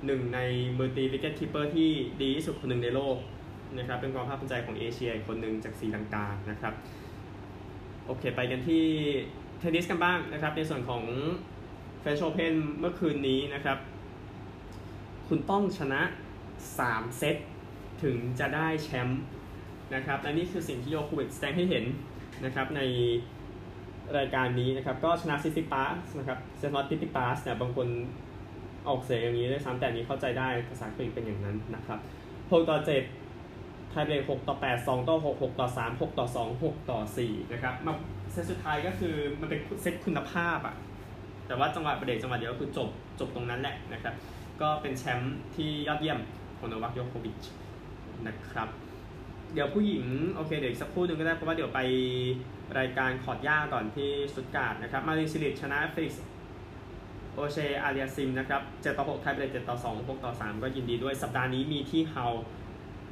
[0.06, 0.40] หนึ่งใน
[0.78, 1.90] มือตี wicket keeper ที่
[2.22, 3.16] ดีที่สุดคนหนึ่งในโลก
[3.78, 6.74] นะครับเป็นความภาคภูมิใจของเอเชียคนหนึ่งจากศรีลังกานะครับ
[8.06, 8.84] โอเคไปกันที่
[9.58, 11.02] เทนนิสกันบ้างนะครับ ในส่วนของ
[12.00, 13.78] French Open เมื่อคืนนี้นะครับ
[15.28, 16.02] คุณต้องชนะ
[16.58, 17.36] 3 เซต
[18.02, 19.22] ถึงจะได้แชมป์
[19.94, 21.84] นะครับและนี่คือสิ่งที่โยโควิดแสดงให้เห็น
[22.44, 22.80] นะครับใน
[24.18, 27.88] รายการนี้นะครับ ก็ชนะซิซิปาสนะครับเซนอตติติปาสเนี่ยบางคน
[28.88, 31.98] ออกเสียงอย่างนี้ด้วยซ้ำแต่นี้เข้าใจได้ภาษาอังกฤษเป็นอย่างนั้นนะครับ
[32.34, 33.25] 6ต่อ7
[33.96, 37.92] ทยเบรก6ต่อ 8 2 ต่อ 6 6 ต่อ 3 6 ต่อ 2 6 ต่อ 4 นะครับมา
[38.32, 40.74] เซตสุดท้ายก็คือมันเป็นเซตคุณภาพอะ
[41.46, 42.88] แต่ว่าจังหวะประเด็นจังหวะเดียวก็คือจบ
[43.20, 44.14] จบตรงนั้นแหละนะครับ
[44.61, 46.18] ก็เป็นแชมป์ที่ยอดเยี่ยม
[46.59, 47.44] ของโนวัคโยโควิช
[48.26, 48.68] นะครับ
[49.54, 50.04] เดี๋ยวผู้หญิง
[50.35, 51.80] โอเค เดี๋ยวสักครู่หนึ่งก็ได้ เพราะว่าเดี๋ยวไป
[52.78, 56.14] รายการคอร์ดหญ้าก่อนที่สตุ๊ตการ์ทนะครับ มารินซิลิชนะเฟลิกซ์
[57.35, 62.26] โอเชร์อาลียาสซิมนะครับ7ต่อ6ไทเบรก7ต่อ 2 6 ต่อ 3 ก็ยินดีด้วยสัปดาห์นี้มีที่ฮัล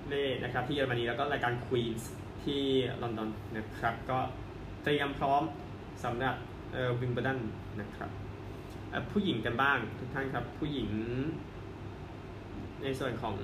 [0.09, 2.11] เล่นะครับที่เยอรมนีแล้วก็รายการควีนส์
[2.45, 2.63] ที่
[3.03, 4.19] ลอนดอนนะครับก็
[4.83, 5.43] เตรียมพร้อม
[6.05, 6.37] สำหรับ
[6.73, 7.41] เอ่อวิมเบิลดัน
[7.81, 8.11] นะครับ
[9.13, 10.91] ผู้หญิงกันบ้างทุกท่านครับผู้หญิง
[12.83, 13.37] ในส่วนของ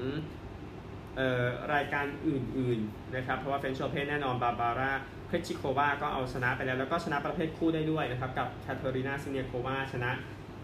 [1.18, 4.92] ออรายการอื่นๆนะครับ เพราะว่า French Open แน่นอนบาบาร่า
[5.26, 10.10] เครชิโควาก็เอาชนะไปแล้ว แล้วก็ชนะประเภทคู่ได้ด้วยนะครับ กับแคทเธอรีนาซิเนียโควาชนะ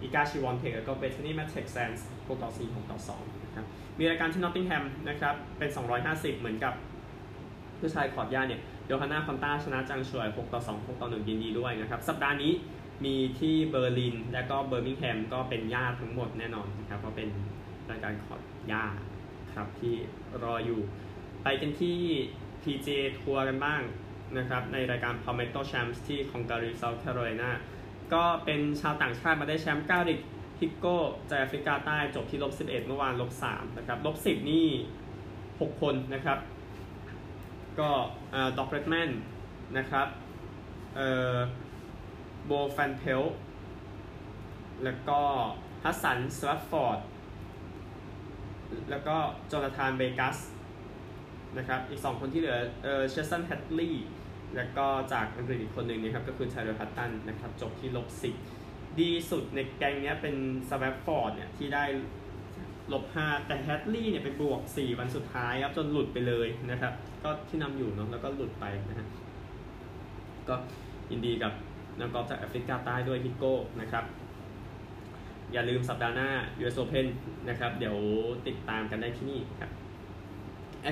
[0.03, 3.46] อิกาชิวอนเทคแล้วก็เบธานีแมทเท็กแซนด์ส6ต่อ4 6ต่อ2น
[3.99, 5.71] มีรายการที่นอตติงแฮมนะครับเป็น
[6.05, 6.75] 250 เหมือนกับ
[7.79, 12.53] ผู้ชายคอร์ดหญ้าเนี่ยโยฮาน่าคอนต้าชนะจางช่วย 6 ต่อ 2 6 ต่อ 1 ยินดีด้วยนะครับ สัปดาห์นี้
[13.05, 17.29] มีที่เบอร์ลิน และก็เบอร์มิงแฮมก็เป็นหญ้าทั้งหมดแน่นอนนะครับ เพราะเป็น
[17.91, 18.85] รายการคอร์ดหญ้า
[19.55, 19.95] ครับที่
[20.43, 20.81] รออยู่
[21.43, 21.99] ไปกันที่
[22.63, 22.89] PJ
[23.19, 23.81] ทัวร์กันบ้าง
[24.39, 27.51] นะครับ ในรายการ Palmetto Championship ที่คองการีเซาท์แคโรไลนา
[28.15, 30.21] ก็เป็นชาวต่างชาติมาได้แชมป์การ์ริก
[30.61, 30.97] ฮิโก้
[31.29, 34.69] จากแอฟริกาใต้จบที่ลบ11 เมื่อวานลบ3นะครับลบ10 นี่
[35.29, 36.39] 6 คนนะครับ
[37.79, 37.91] ก็
[38.59, 39.11] ด็อกเรดแมน
[39.79, 40.09] นะครับ
[42.47, 43.23] โบแวนเพลต์
[44.85, 45.21] แล้วก็
[45.85, 46.99] ฮัดสันสวัฟฟอร์ด
[48.91, 49.17] แล้วก็
[49.51, 50.39] โจนาธานเวกัส
[51.59, 54.07] นะครับ อีก 2 คนที่เหลือเออเชสสันแฮดลีย์
[54.57, 58.56] แล้วก็จากอังกฤษอีกคนหนึ่งนะครับ ก็คือไทเรลล์แฮตตันนะครับ จบที่ลบ10
[59.01, 60.37] ดีสุดในแก๊งนี้เป็น
[60.69, 61.85] สวัฟฟอร์ดเนี่ยที่ได้
[62.93, 69.07] ลบ5แต่แฮดลีย์เนี่ยไปบวก4วันสุดท้ายครับจนหลุดไปเลยนะครับ ก็ที่นำอยู่เนาะแล้วก็หลุดไปนะฮะ
[70.49, 70.55] ก็
[71.11, 71.53] ยินดีกับ
[71.99, 74.05] นักกอล์ฟจากแอฟริกาใต้ด้วยฮิโก้นะครับ
[75.53, 76.31] อย่าลืมสัปดาห์หน้า
[76.61, 77.07] US Open
[77.49, 77.97] นะครับ เดี๋ยว
[78.47, 79.71] ติดตามกันได้ที่นี่ครับ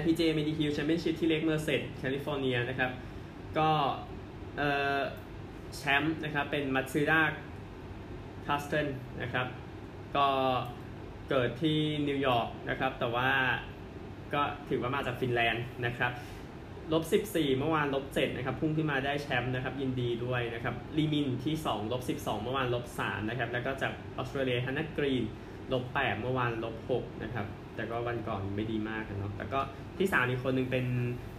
[0.00, 2.90] LPGA Mediheal Championship ที่เลคเมอร์เซดแคลิฟอร์เนียนะครับ
[3.58, 3.70] ก็
[5.76, 7.22] แชมป์นะครับเป็นมาทิลดา
[8.46, 8.86] คาสเทรน
[9.22, 9.46] นะครับ
[10.16, 10.28] ก็
[11.30, 11.78] เกิดที่
[12.08, 13.28] นิวยอร์กนะครับ แต่ว่า
[14.34, 16.12] ก็ถือว่ามาจากฟินแลนด์นะครับ
[16.92, 25.24] ลบ14 เมื่อวานลบ7นะครับ พุ่งขึ้นมาได้แชมป์นะครับ ยินดีด้วยนะครับลีมินลีที่2ลบ12 เมื่อวานลบ3นะครับ แล้วก็จากออสเตรเลียฮันนักกรีน
[25.72, 29.60] ลบ8เมื่อวานลบ6นะครับ แต่ก็วันก่อนไม่ดีมากเนาะแต่ก็
[29.98, 30.86] ที่ 3 อีกคนหนึ่งเป็น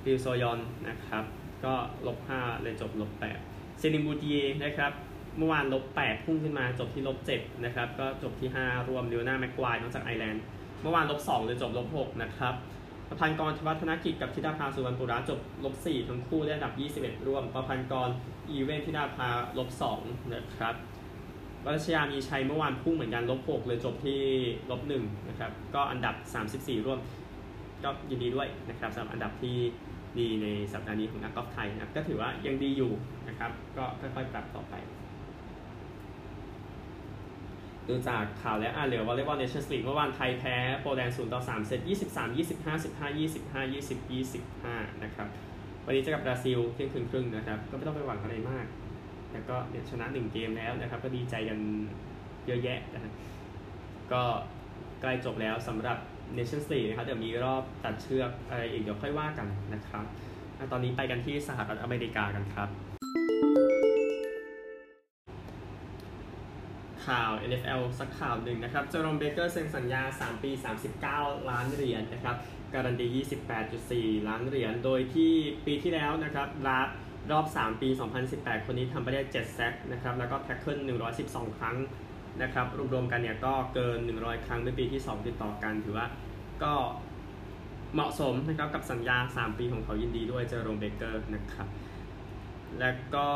[0.05, 1.23] ริวโซยอนนะครับ
[1.65, 1.73] ก็
[2.07, 3.11] ลบ5เลยจบลบ
[3.45, 4.91] 8เซลีนบูติเยร์นะครับ
[5.38, 10.43] เมื่อวานลบ8พุ่งขึ้นมาจบที่ลบ7นะครับ ก็จบที่ 5 ร่วมลีโอน่าแม็กไกวร์จากไอร์แลนด์
[10.82, 12.54] เมื่อวานลบ2เลยจบลบ6นะครับ
[13.10, 16.74] ปภังกรธวัชธนกิจกับธิดาภาสุวัณณะปุระจบลบ4ทั้งคู่ได้อันดับ
[17.19, 18.10] 21 ร่วม ปภังกร
[18.49, 19.69] even ธิดาภาลบ
[20.02, 20.76] 2นะครับ
[21.65, 24.21] วิชาณีมีชัยเมื่อวานพุ่งเหมือนกันลบ6เลยจบที่
[24.71, 26.15] ลบ1นะครับ ก็อันดับ
[26.52, 27.00] 34 ร่วม
[27.84, 29.58] ก็ยินดีด้วยนะครับสำหรับอันดับที่
[30.19, 32.91] ดีในสัปดาห์นี้ของนักกอล์ฟไทยนะครับ ก็ถือว่ายังดีอยู่
[33.28, 34.76] นะครับ ก็ค่อยๆปรับต่อไป
[37.88, 45.28] ดูจากข่าวแล้วอ่าเหลือวอลเลย์บอล Nations League เมื่อวานไทยแพ้โปแลนด์ศูนย์ต่อสามเซตยี่สิบสามยี่สิบห้าสิบห้ายี่สิบห้ายี่สิบยี่สิบห้านะครับ
[45.86, 48.65] วันนี้จะกับบราซิลเที่ยงคืนครึ่งนะครับ ก็ไม่ต้องไปหวังอะไรมาก
[49.34, 51.60] แล้วก็เนี่ยชนะหนึ่งเกมแล้วนะครับ ก็ดีใจกัน
[52.45, 53.12] เยอะแยะนะฮะ
[54.12, 54.21] ก็
[55.02, 55.98] ใกล้จบแล้วสำหรับ
[56.36, 60.06] Nations League นะครับ เดี๋ยวมีรอบตัดเชือกอะไรอีกเดี๋ยวค่อยว่ากันนะครับ
[60.71, 62.69] ตอนนี้ไปกันที่สหรัฐอเมริกากันครับ
[67.07, 70.51] ข่าว NFL สักข่าวหนึ่งนะครับเจอโรมเบเกอร์เซ็นสัญญา 3 ปี
[71.01, 72.35] 39 ล้านเหรียญนะครับ
[72.73, 73.07] การันตี
[74.13, 75.33] 28.4 ล้านเหรียญ โดยที่
[75.65, 76.89] ปีที่แล้วนะครับ draft
[77.31, 77.89] รอบ 3 ปี
[78.27, 80.77] 2018 คนนี้ทำไปได้ 7 sack นะครับ แล้วก็ tackle
[81.17, 81.77] 112 ครั้ง
[82.41, 86.07] นะครับ รวมๆกันเนี่ยก็เกิน 100 ครั้งในปีที่ 2 ติดต่อกัน ถือว่า
[86.63, 86.73] ก็
[87.93, 91.67] เหมาะสมนะครับกับสัญญา 3 ปีของเขายินดีด้วยเจอโรมเบเกอร์นะครับ
[92.79, 93.27] แล้วก็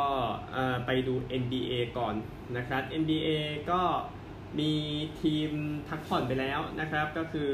[0.86, 2.16] ไปดู NBA ก่อน
[2.58, 3.30] นะครับ NBA
[3.72, 3.82] ก็
[4.60, 4.72] มี
[5.22, 5.52] ทีม
[5.90, 7.52] พักผ่อนไปแล้วนะครับ ก็คือ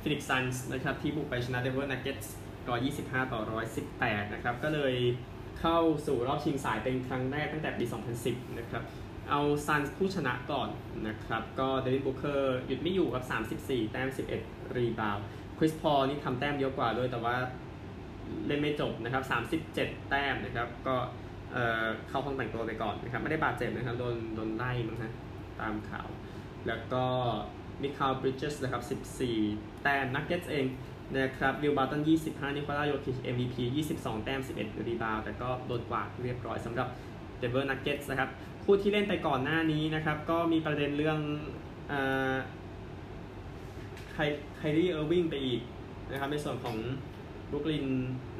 [0.00, 2.28] Phoenix Suns นะครับที่บุกไปชนะ Denver Nuggets
[2.66, 3.40] ก็25 ต่อ
[3.86, 4.94] 118 นะครับ ก็เลย
[5.60, 7.84] เข้าสู่รอบชิงสายเป็นครั้งแรกตั้งแต่ปี
[8.20, 8.82] 2010 นะครับ
[9.30, 10.68] เอา Suns ผู้ชนะก่อน
[11.08, 13.22] นะครับ ก็เดวินบุคเกอร์หยุดไม่อยู่กับ
[13.58, 14.08] 34 แต้ม
[14.42, 15.16] 11 rebound
[15.58, 17.36] คริสพอลนี่ทำแต้มเยอะกว่าด้วยแต่ว่า
[18.46, 19.22] เล่นไม่จบนะครับ
[19.70, 20.96] 37 แต้มนะครับ ก็
[22.08, 25.12] เข้าห้องแต่งตัวไปก่อนนะครับ ไม่ได้บาดเจ็บนะครับ โดนโดนไล่มั้งฮะ
[25.60, 26.08] ตามข่าว
[26.66, 27.04] แล้วก็
[27.82, 28.82] มิคาลบริดเจสนะครับ
[29.32, 30.66] 14 แต้ม Nuggets เอง
[31.18, 33.56] นะครับวิลบาร์ตัน 25 นิโคลาโยคิช MVP
[33.92, 36.88] 22 แต้ม 11 rebound แต่ก็โดนกวาดเรียบร้อยสำหรับ
[37.38, 38.28] Denver Nuggets นะครับ
[38.64, 41.18] คู่ที่เล่นไปก่อนหน้านี้นะครับ ก็มีประเด็นเรื่อง
[44.12, 45.60] ไครี่เออร์วิงไปอีก
[46.10, 46.76] นะครับในส่วนของ
[47.50, 47.86] บรุกลิน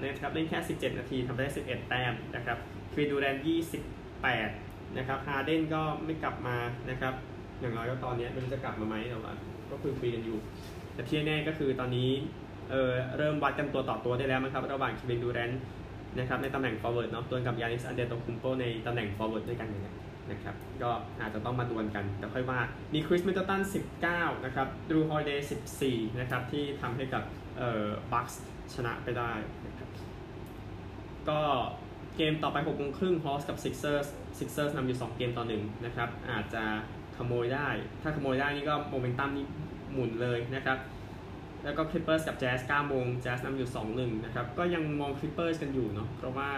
[0.05, 2.59] นะครับเล่นแค่ 17 นาทีทำได้ 11 แต้มนะครับ
[2.93, 3.37] เควินดูแรนท์
[4.17, 6.57] 28 นะครับฮาเดนก็ไม่กลับมา
[6.91, 7.15] นะครับ
[7.61, 9.35] อย่างน้อยก็ตอนนี้ไม่รู้จะกลับมาไหมแต่ว่า
[9.71, 10.39] ก็คุยคุยกันอยู่
[10.95, 12.11] แต่ที่แน่ก็คือตอนนี้
[12.71, 15.51] เออเริ่มวัดกันตัวต่อตัวได้แล้วนะครับระหว่างเควินดูแรนท์
[16.19, 19.95] นะครับในตำแหน่ง forward เนาะตัวกับยานิสอันเดโตคุมโปในตำแหน่ง forward ด้วยกันเนี่ย
[20.31, 22.59] นะครับก็อาจจะต้องมาดวลกันแต่ค่อยว่า
[22.95, 23.61] มีคริสมิดเดิลตัน
[24.03, 25.49] 19 นะครับจรูฮอลิเดย์
[25.83, 27.23] 14 นะครับที่ทำให้กับ
[27.59, 29.33] เอ่อ Bucks ชนะไปได้
[29.67, 29.89] นะครับ
[31.29, 31.41] ก็
[32.17, 36.65] เกมต่อไป6โมงครึ่ง Hawks กับ Sixers Sixers นำอยู่ 2 เกมต่อหนึ่งนะครับ อาจจะ
[37.17, 37.69] ขโมยได้
[38.03, 39.47] ถ้าขโมยได้นี่ก็โมเมนตัมนี่
[39.93, 40.79] หมุนเลยนะครับ
[41.65, 46.49] แล้วก็ Clippers กับแจ๊ส9โมงแจ๊สนำอยู่ 2-1 นะครับ ก็ยังมอง Clippers กันอยู่เนาะ เพราะว่า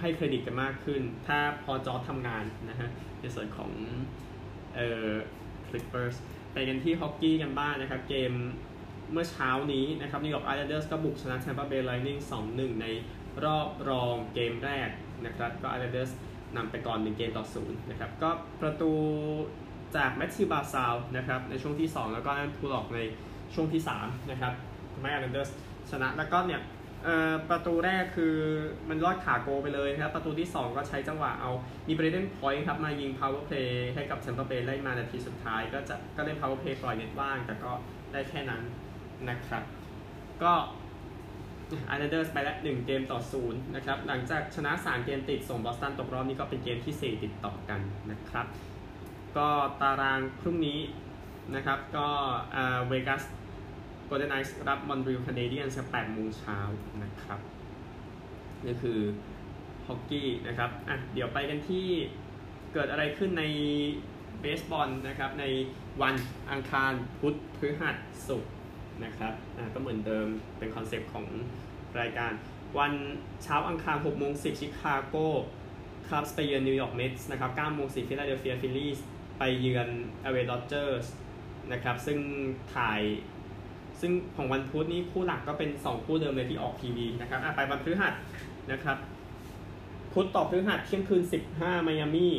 [0.00, 2.88] ให้เครดิตกันมากขึ้น ถ้าพอลจอร์จทำงานนะฮะ
[3.20, 3.70] ในส่วนของ
[4.76, 5.10] เอ่อ
[5.68, 6.14] Clippers
[6.52, 8.32] ไปกันที่ฮอกกี้กันบ้างนะครับ เกม
[9.12, 12.18] เมื่อเช้านี้นะครับนิวยอร์ก Islanders ก็บุกชนะ Tampa Bay Lightning
[12.50, 12.86] 2-1 ใน
[13.44, 14.88] รอบรองเกมแรก
[15.26, 16.12] นะครับก็ Islanders
[16.56, 18.30] นำไปก่อน1เกมต่อ0นะครับก็
[18.62, 18.92] ประตู
[19.96, 23.00] จากแมทธิวบาร์ซาลนะครับในช่วงที่ 2 แล้วก็ไรอันพูล็อคใน
[23.54, 24.52] ช่วงที่3นะครับ
[24.92, 25.50] ทำให้ Islanders
[25.90, 26.60] ชนะแล้วก็เนี่ย
[27.50, 28.36] ประตูแรกคือ
[28.88, 31.50] มันรอดขาโกไปเลยครับ ประตูที่ 2 ก็ใช้จังหวะเอา
[31.88, 37.72] มีเบรเดนพอยต์ครับมายิง power play ให้กับ Tampa Bay ไล่มานาทีสุดท้าย ก็จะก็เล่น power play ปล่อยเน็ตว่าง แต่ก็
[38.12, 38.62] ได้แค่นั้น
[39.30, 39.62] นะครับ
[40.42, 40.52] ก็
[41.88, 48.46] Islanders ไปแล้ว1เกมต่อ0นะครับ หลังจากชนะ 3 เกมติดส่งบอสตันตกรอบนี้ก็เป็นเกมที่ 4 ติดต่อกันนะครับ
[49.36, 49.48] ก็
[49.80, 50.80] ตารางพรุ่งนี้
[51.54, 52.06] นะครับก็
[52.88, 53.22] Vegas
[54.06, 56.58] Golden Knights รับ Montreal Canadiens สัก8โมงเช้า
[57.02, 57.40] นะครับ
[58.64, 59.00] นี่คือ
[59.86, 61.86] ฮอกกี้นะครับอะเดี๋ยวไปกันที่
[62.72, 63.44] เกิดอะไรขึ้นใน
[64.40, 65.44] เบสบอลนะครับใน
[66.02, 66.14] วัน
[66.50, 67.96] อังคารพุธพฤหัส
[68.28, 68.52] ศุกร์
[69.04, 69.32] นะครับ
[69.74, 70.26] ก็เหมือนเดิม
[70.58, 71.26] เป็นคอนเซปต์ของ
[72.00, 72.32] รายการ
[72.78, 72.92] วัน
[73.42, 75.16] เช้าอังคาร6โมง10 ชิคาโก
[76.08, 78.92] คลับไปเยือนนิวยอร์ก Mets นะครับ9โมง10ฟิลาเดลเฟีย Phillies
[79.38, 79.88] ไปเยือน
[80.22, 81.06] LA Dodgers
[81.72, 82.18] นะครับซึ่ง
[82.74, 83.00] ถ่าย
[84.00, 88.14] ซึ่งของวันพุธนี้คู่หลักก็เป็น 2 คู่เดิมเลยที่ออกทีวีนะครับไปวันพฤหัส
[88.72, 88.96] นะครับ
[90.12, 91.22] พุธต่อพฤหัสเที่ยงคืน
[91.54, 92.34] 15ไมอามี่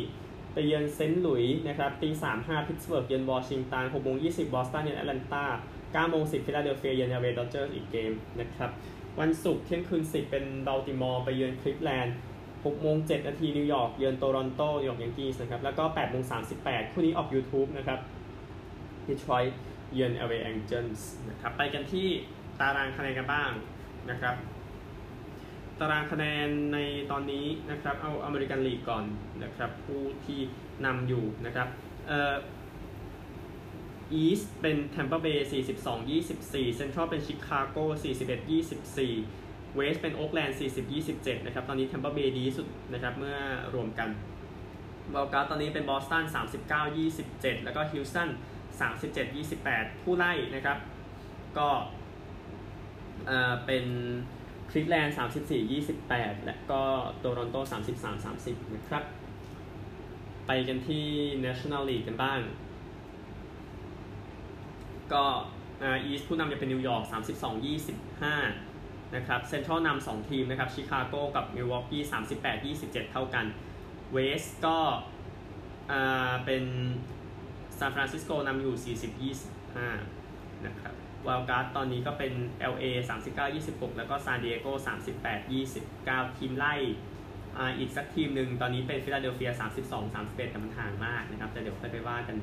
[0.52, 5.44] ไปเยือนเซนต์หลุยส์นะครับตีสามห้าพิตสเบิร์กเยือนวอชิงตัน6โมง20บอสตันเยือนแอตแลนตา
[5.92, 8.70] 9โมง10ฟิลาเดลเฟียเยือน LA Dodgers อีกเกมนะครับ
[9.20, 12.16] วันศุกร์เที่ยงคืน 10 เป็นบัลติมอร์ไปเยือนคลิฟแลนด์
[12.48, 16.22] 6โมง7นาทีนิวยอร์กเยือนโตรอนโตนิวยอร์ก Yankees นะครับแล้วก็8โมง
[16.58, 17.98] 38 คู่นี้ออก YouTube นะครับ
[19.06, 19.58] ดีทรอยต์
[19.92, 22.06] เยือน LA Angels นะครับไปกันที่
[22.60, 23.50] ตารางคะแนนกันบ้าง
[24.10, 24.34] นะครับ
[25.80, 26.78] ตารางคะแนนใน
[27.10, 29.04] ตอนนี้นะครับเอา American League ก่อน
[29.42, 30.40] นะครับผู้ที่
[30.84, 31.68] นำอยู่นะครับ
[32.08, 32.34] เอ่อ
[34.12, 38.48] East เป็นแทมปาเบย์42 24เซ็นทรัลเป็นชิคาโก41
[38.98, 43.38] 24 West เป็นโอ๊กแลนด์40 27นะครับตอนนี้แทมเปอร์เบย์ดีสุดนะครับเมื่อ
[43.74, 44.08] รวมกัน
[45.14, 46.24] wild card ตอนนี้เป็นบอสตัน
[46.84, 48.28] 39 27 แล้วก็ฮิวสตัน
[48.90, 50.78] 37 28 ผู้ไล่นะครับ
[51.58, 51.68] ก็
[53.26, 53.84] เอ่อเป็น
[54.70, 56.82] คลีฟแลนด์34 28 และก็
[57.18, 57.56] โตรอนโต
[57.96, 59.04] 33 30 นะครับ
[60.46, 61.06] ไปกันที่
[61.46, 62.40] National League กันบ้าง
[65.12, 65.24] ก็
[65.82, 67.04] East ผู้นำจะเป็นนิวยอร์ก
[67.38, 67.54] 32
[68.34, 72.02] 25 นะครับเซ็นทรัลนำสองทีมนะครับชิคาโกกับมิลวอกกี้
[72.38, 73.46] 38 27 เท่ากัน
[74.12, 74.78] West ก็
[76.44, 76.64] เป็น
[77.78, 78.96] ซานฟรานซิสโกนำอยู่
[79.30, 79.40] 40
[79.76, 80.94] 25 นะครับ
[81.26, 82.32] wild card ตอนนี้ก็เป็น
[82.72, 82.84] LA
[83.26, 84.66] 39 26 แล้วก็ซานดิเอโก
[85.28, 85.38] 38
[85.88, 86.74] 29 ทีมไล่
[87.78, 89.50] อีกสักทีมหนึ่งตอนนี้เป็นฟิลาเดลเฟีย
[89.82, 92.36] 32 31แต่มันห่างมากนะครับแต่เดี๋ยวค่อยไปว่ากัน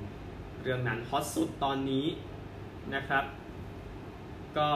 [0.64, 2.06] เรื่องนั้นฮอตสุดตอนนี้
[2.96, 3.24] นะครับ
[4.58, 4.70] ก็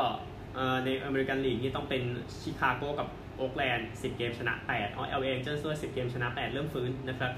[0.86, 2.04] ใน American League นี่ต้องเป็น
[2.41, 7.32] ชิคาโกกับโอ๊กแลนด์10 เกมชนะ8อ๋อ LA Angels ด้วย10 เกมชนะ 8 เริ่มฟื้นนะครับ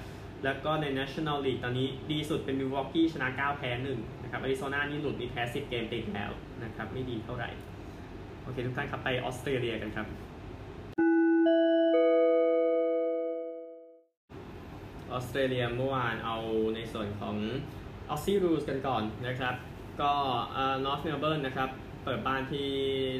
[0.43, 6.31] แล้วก็ใน National League ตอนนี้ดีสุดเป็นมิลวอกกี้ชนะ 9 แพ้ 1 นะครับอาริโซนานี่หลุดมีแพ้ 10 เกมติดแล้ว
[6.63, 7.49] นะครับ ไม่ดีเท่าไหร่
[8.43, 10.07] โอเค ทุกท่านครับ ไปออสเตรเลียกันครับ
[15.11, 16.37] ออสเตรเลียเมื่อวานเอา
[16.75, 17.35] ในส่วนของ
[18.09, 19.55] Aussie Rules กันก่อนนะครับ
[20.01, 20.11] ก็
[20.85, 21.69] นอร์ทเมลเบิร์นนะครับ
[22.03, 22.67] เปิดบ้านที่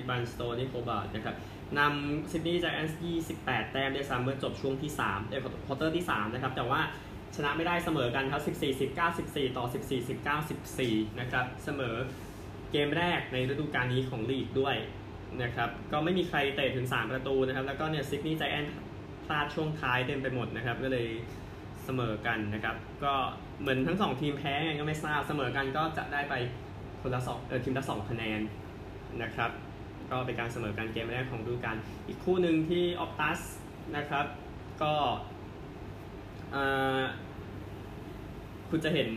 [0.10, 1.36] บลันด์สโตนที่โฮบาร์ตนะครับ
[1.80, 3.00] นำซิดนีย์ไจแอนท์
[3.36, 6.82] 28 แต้มได้ซ้ำเมื่อจบช่วงที่3เอ่อ quarter ที่ 3 นะครับ แต่ว่า
[7.36, 11.96] ชนะไม่ได้เสมอกันครับ 14 19 14 ต่อ 14 19 14 นะครับ เสมอ
[12.72, 14.76] เกมแรกในฤดูกาลนี้ของลีกด้วย
[15.44, 18.74] นะครับ ก็ไม่มีใครเตะถึง 3 ประตูนะครับ แล้วก็เนี่ยซิดนีย์ไจแอนท์
[19.26, 21.08] พลาดช่วงท้ายเต็มไปหมดนะครับ ก็เลย
[21.86, 23.14] เสมอกันนะครับ ก็
[23.62, 26.34] เหมือนทั้ง 2 ทีมแพ้ไงก็ไม่ทราบ เสมอกันก็จะได้ไป
[27.02, 28.42] คนละสองเอ่อทีมละ2คะแนน
[29.22, 29.52] นะครับ
[30.12, 33.40] ก็เป็นการเสมอกันเกมแรกของฤดูกาลอีกคู่หนึ่งที่ออปตัส
[33.98, 34.26] นะครับ
[34.82, 34.94] ก็
[38.70, 39.10] คุณจะเห็น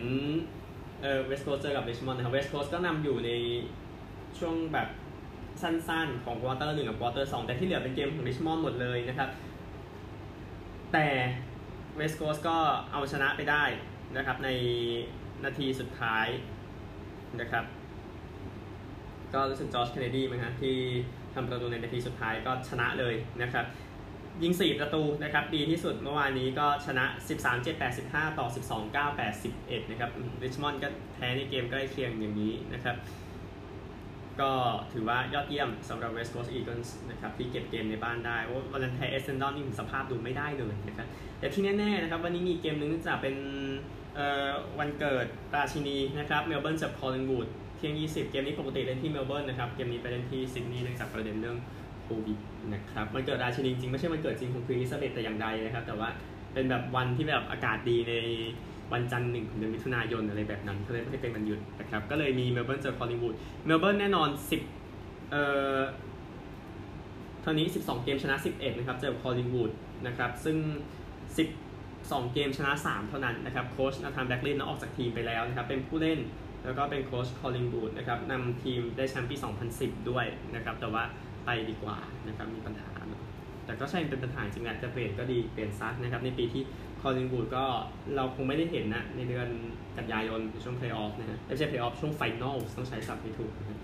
[1.02, 3.30] เออเวสต์โคสเจอกับริชมอนด์นะครับเวสต์โคสก็นำอยู่ใน
[4.38, 4.88] ช่วงแบบ
[5.62, 9.30] สั้นๆ ของ quarter หนึ่งกับ quarter สองแต่ที่เหลือเป็นเกมของริชมอนด์หมดเลยนะครับ
[10.92, 11.06] แต่
[11.96, 12.56] เวสต์โคสก็
[12.92, 13.64] เอาชนะไปได้
[14.16, 14.48] นะครับใน
[15.44, 16.26] นาทีสุดท้าย
[17.40, 17.64] นะครับ
[19.34, 20.76] ก็รู้สึกจอร์จเคนเนดีมั้งฮะที่
[21.34, 23.64] ทำประตูในนาทีสุดท้ายก็ชนะเลยนะครับ
[24.42, 30.10] ยิง 4 ประตูนะครับดีที่สุดเมื่อวานนี้ก็ชนะ 13 7 8 15 ต่อ 12 9 8 11 นะครับ
[30.42, 32.96] ริชมอนด์ก็แพ้ในเกมใกล้เคียงอย่างนี้นะครับ
[34.40, 34.52] ก็
[34.92, 41.06] ถือว่ายอดเยี่ยมสำหรับ West Coast Eagles นะครับที่เก็บเกมในบ้านได้ว่าวันนั้นแพ้เอเซนดอนนี่สภาพดูไม่ได้เลยนะครับ
[41.38, 43.34] แต่ที่แน่ๆนะครับวันนี้มีเกมนึงจะเป็น
[44.78, 47.46] วันเกิดราชินีนะครับเมลเบิร์นจับคอลลิงวูด
[47.76, 51.56] เที่ยง 20 เกมนี้ปกติเล่นที่เมลเบิร์นนะครับ เกมนี้ไปเล่นที่ซิดนีย์เนื่องจากประเด็นเรื่อง
[52.02, 52.38] โควิด
[52.74, 56.08] นะครับวันเกิดราชินีจริงไม่ใช่วันเกิดจริงของควีนอลิซาเบธแต่อย่างใดนะครับ แต่ว่า
[56.52, 58.14] เป็นแบบวันที่แบบอากาศดีใน
[58.92, 63.34] วันจันทร์หนึ่งของเดือนมิถุนายนอะไรแบบนั้นก็เลยไม่ให้เป็นวันหยุดนะครับ ก็เลยมีเมลเบิร์นเจอคอลลิงวูด
[63.66, 64.28] เมลเบิร์นแน่นอน
[64.80, 65.42] 10 เอ่
[65.78, 65.80] อ
[67.42, 69.70] เท่านี้ 12 เกมชนะ 11 นะครับ เจอคอลลิงวูด
[70.06, 70.56] นะครับ ซึ่ง
[72.12, 76.20] 2 เกมชนะ 3 เท่านั้นนะครับโค้ชนาธานบัคลีย์ออกจากทีมไปแล้วนะครับเป็นผู้เล่น
[76.64, 79.36] แล้วก็เป็นโค้ชคอลลิงวูดนะครับนำทีมได้แชมป์ปี
[79.72, 81.02] 2010 ด้วยนะครับแต่ว่า
[81.44, 81.96] ไปดีกว่า
[82.28, 82.90] นะครับมีปัญหา
[83.66, 86.62] แต่ก็ใช่เป็นปัญหาจริงแหละจะเปลี่ยนก็ดีเปลี่ยนซะนะครับในปีที่
[87.00, 87.64] คอลลิงวูดก็
[88.16, 89.48] เราคงไม่ได้เห็นนะในเดือน
[89.98, 93.80] กันยายนช่วงเพลย์ออฟนะฮะไม่ใช่เพลย์ออฟช่วง final ต้องใช้ศัพท์ให้ถูกนะ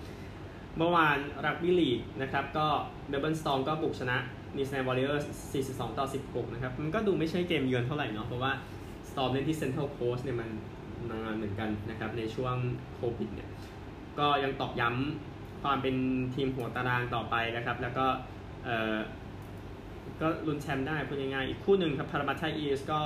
[0.79, 1.91] เมื่อวานรักบี้ลีก
[2.23, 2.67] นะครับก็
[3.09, 4.17] เมลเบิร์นสตอร์มก็บุกชนะ
[4.57, 5.27] นิวซีแลนด์วอริเออร์ส
[5.63, 8.53] 42 ต่อ 16 นะครับ มันก็ดูไม่ใช่เกมเยือนเท่าไหร่เนาะ เพราะว่า
[9.11, 10.51] สตอร์มเล่นที่เซ็นทรัลโคสเนี่ยมัน
[11.11, 12.57] นานเหมือนกันนะครับ ในช่วง
[12.95, 13.49] โควิดเนี่ย
[14.19, 15.97] ก็ยังตอกย้ำความเป็น
[16.35, 18.07] ทีมหัวตารางต่อไปนะครับ แล้วก็
[18.65, 18.97] เออ
[20.21, 23.01] ก็ลุ้นแชมป์ได้พูดง่ายๆอีกคู่หนึ่งครับพารามัตตาอีลส์ก็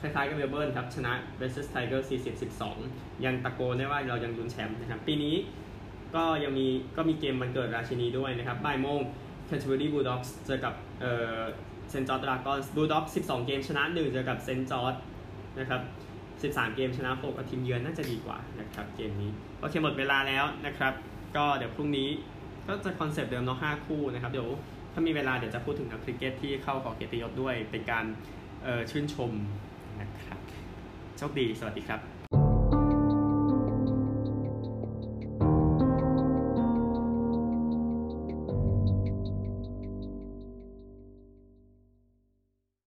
[0.00, 2.08] คล้ายๆกับเมลเบิร์นครับ ชนะเวสต์ไทเกอร์ส
[2.64, 5.34] 40-12 ยังตะโกนได้ว่าเรายังลุ้นแชมป์นะครับ ปีนี้
[6.14, 9.00] ก็ยังมีก็มีเกมวันเกิดราชินีด้วยนะครับบ่ายโมง
[9.48, 11.40] c a n t e r b u r y Bulldogs เจอกับเอ่อ
[11.90, 14.94] เซนต์จอร์จดรากอนบูลด็อก12 เกมชนะ 1 เจอกับเซนต์จอร์จ
[15.58, 15.82] นะครับ
[16.54, 19.30] 13 เกมชนะ6กับทีมเยือนน่าจะดีกว่านะครับเกมนี้
[19.60, 20.92] โอเคหมดเวลาแล้วนะครับ
[21.36, 22.08] ก็เดี๋ยวพรุ่งนี้
[22.66, 24.48] ก็จะคอนเซปต์เดิมเนาะ5คู่นะครับเดี๋ยว
[24.92, 28.04] ถ้ามีเวลาเดี๋ยวจะพูดถึงนักคริกเก็ตที่เข้าหอเกียรติยศด้วยเป็นการ
[28.90, 29.32] ชื่นชม
[30.00, 30.40] นะครับ
[31.18, 32.17] โชคดี สวัสดีครับ